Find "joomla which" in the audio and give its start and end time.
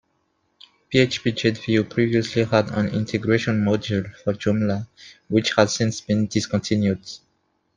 4.33-5.53